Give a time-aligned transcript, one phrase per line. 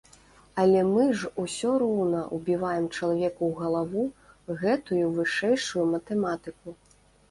[0.61, 4.03] Але мы ж усё роўна ўбіваем чалавеку ў галаву
[4.67, 6.81] гэтую вышэйшую матэматыку.